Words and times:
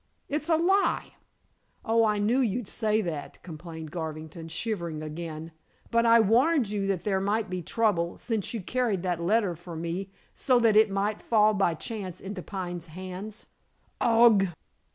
"It's 0.27 0.49
a 0.49 0.55
lie!" 0.55 1.13
"Oh, 1.85 2.03
I 2.05 2.17
knew 2.17 2.39
you'd 2.39 2.67
say 2.67 3.01
that," 3.01 3.37
complained 3.43 3.91
Garvington, 3.91 4.47
shivering 4.47 5.03
again. 5.03 5.51
"But 5.91 6.07
I 6.07 6.19
warned 6.19 6.69
you 6.71 6.87
that 6.87 7.03
there 7.03 7.21
might 7.21 7.51
be 7.51 7.61
trouble, 7.61 8.17
since 8.17 8.51
you 8.51 8.61
carried 8.63 9.03
that 9.03 9.21
letter 9.21 9.55
for 9.55 9.75
me, 9.75 10.09
so 10.33 10.57
that 10.57 10.75
it 10.75 10.89
might 10.89 11.21
fall 11.21 11.53
by 11.53 11.75
chance 11.75 12.19
into 12.19 12.41
Pine's 12.41 12.87
hands." 12.87 13.45
"Augh!" 14.01 14.49